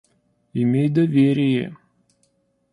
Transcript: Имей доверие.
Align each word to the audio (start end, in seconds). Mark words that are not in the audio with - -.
Имей 0.61 0.89
доверие. 0.89 1.77